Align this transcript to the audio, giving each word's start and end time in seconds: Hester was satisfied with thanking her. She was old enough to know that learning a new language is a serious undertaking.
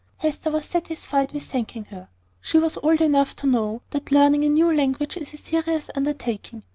Hester 0.17 0.49
was 0.49 0.65
satisfied 0.65 1.31
with 1.31 1.43
thanking 1.43 1.83
her. 1.83 2.09
She 2.41 2.57
was 2.57 2.75
old 2.81 3.01
enough 3.01 3.35
to 3.35 3.45
know 3.45 3.83
that 3.91 4.11
learning 4.11 4.43
a 4.43 4.49
new 4.49 4.73
language 4.75 5.15
is 5.15 5.31
a 5.31 5.37
serious 5.37 5.91
undertaking. 5.93 6.63